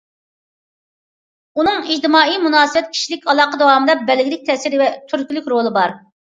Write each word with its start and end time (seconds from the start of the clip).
ئۇنىڭ 1.59 1.75
ئىجتىمائىي 1.87 2.39
مۇناسىۋەت، 2.45 2.89
كىشىلىك 2.95 3.29
ئالاقە 3.35 3.61
داۋامىدا 3.63 3.97
بەلگىلىك 4.09 4.49
تەسىرى 4.49 4.81
ۋە 4.85 4.89
تۈرتكىلىك 5.13 5.53
رولى 5.55 5.77
بار. 5.79 5.97